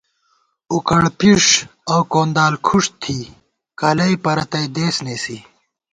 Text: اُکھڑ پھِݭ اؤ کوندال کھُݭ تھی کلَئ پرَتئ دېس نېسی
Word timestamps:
اُکھڑ 0.71 1.01
پھِݭ 1.17 1.43
اؤ 1.91 1.99
کوندال 2.11 2.53
کھُݭ 2.65 2.83
تھی 3.01 3.17
کلَئ 3.79 4.13
پرَتئ 4.23 4.65
دېس 4.75 4.95
نېسی 5.05 5.37